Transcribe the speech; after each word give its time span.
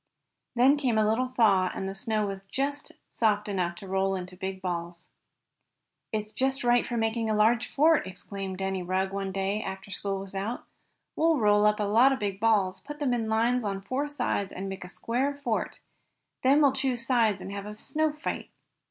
Then 0.55 0.77
came 0.77 0.97
a 0.97 1.07
little 1.07 1.27
thaw, 1.27 1.69
and 1.75 1.87
the 1.87 1.93
snow 1.93 2.25
was 2.25 2.43
just 2.43 2.93
soft 3.11 3.47
enough 3.47 3.75
to 3.75 3.87
roll 3.87 4.15
into 4.15 4.35
big 4.35 4.59
balls. 4.59 5.05
"It's 6.11 6.31
just 6.31 6.63
right 6.63 6.83
for 6.87 6.97
making 6.97 7.29
a 7.29 7.35
large 7.35 7.67
fort!" 7.67 8.07
exclaimed 8.07 8.57
Danny 8.57 8.81
Rugg 8.81 9.13
one 9.13 9.31
day, 9.31 9.61
after 9.61 9.91
school 9.91 10.17
was 10.17 10.33
out. 10.33 10.63
"We'll 11.15 11.37
roll 11.37 11.67
up 11.67 11.79
a 11.79 11.83
lot 11.83 12.11
of 12.11 12.17
big 12.17 12.39
balls, 12.39 12.79
put 12.79 12.97
them 12.97 13.13
in 13.13 13.29
lines 13.29 13.63
on 13.63 13.79
four 13.79 14.07
sides 14.07 14.51
and 14.51 14.67
make 14.67 14.83
a 14.83 14.89
square 14.89 15.35
fort. 15.35 15.81
Then, 16.41 16.63
we'll 16.63 16.73
choose 16.73 17.05
sides 17.05 17.39
and 17.39 17.51
have 17.51 17.67
a 17.67 17.77
snow 17.77 18.11
fight." 18.11 18.49